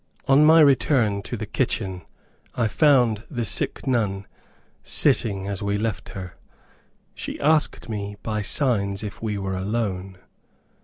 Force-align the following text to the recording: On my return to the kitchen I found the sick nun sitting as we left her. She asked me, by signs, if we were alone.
On 0.27 0.43
my 0.43 0.61
return 0.61 1.21
to 1.21 1.37
the 1.37 1.45
kitchen 1.45 2.01
I 2.55 2.67
found 2.67 3.21
the 3.29 3.45
sick 3.45 3.85
nun 3.85 4.25
sitting 4.81 5.47
as 5.47 5.61
we 5.61 5.77
left 5.77 6.09
her. 6.17 6.37
She 7.13 7.39
asked 7.39 7.87
me, 7.87 8.15
by 8.23 8.41
signs, 8.41 9.03
if 9.03 9.21
we 9.21 9.37
were 9.37 9.55
alone. 9.55 10.17